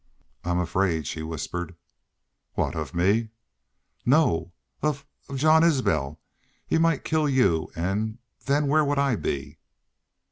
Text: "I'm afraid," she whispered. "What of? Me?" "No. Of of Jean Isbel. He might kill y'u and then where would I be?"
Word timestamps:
"I'm 0.43 0.57
afraid," 0.57 1.05
she 1.05 1.21
whispered. 1.21 1.75
"What 2.55 2.73
of? 2.75 2.95
Me?" 2.95 3.29
"No. 4.03 4.51
Of 4.81 5.05
of 5.29 5.37
Jean 5.37 5.61
Isbel. 5.61 6.19
He 6.65 6.79
might 6.79 7.03
kill 7.03 7.29
y'u 7.29 7.69
and 7.75 8.17
then 8.47 8.65
where 8.65 8.83
would 8.83 8.97
I 8.97 9.15
be?" 9.15 9.59